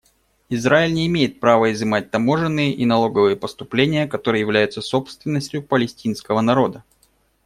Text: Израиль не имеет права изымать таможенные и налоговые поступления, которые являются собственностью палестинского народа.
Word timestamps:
Израиль 0.49 0.95
не 0.95 1.05
имеет 1.05 1.39
права 1.39 1.71
изымать 1.73 2.09
таможенные 2.09 2.73
и 2.73 2.87
налоговые 2.87 3.35
поступления, 3.35 4.07
которые 4.07 4.41
являются 4.41 4.81
собственностью 4.81 5.61
палестинского 5.61 6.41
народа. 6.41 6.83